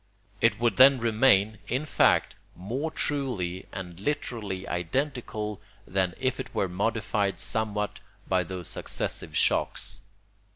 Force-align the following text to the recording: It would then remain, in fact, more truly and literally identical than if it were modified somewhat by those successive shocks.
It 0.41 0.59
would 0.59 0.77
then 0.77 0.97
remain, 0.97 1.59
in 1.67 1.85
fact, 1.85 2.33
more 2.55 2.89
truly 2.89 3.67
and 3.71 3.99
literally 3.99 4.67
identical 4.67 5.61
than 5.85 6.15
if 6.19 6.39
it 6.39 6.55
were 6.55 6.67
modified 6.67 7.39
somewhat 7.39 7.99
by 8.27 8.43
those 8.43 8.67
successive 8.67 9.37
shocks. 9.37 10.01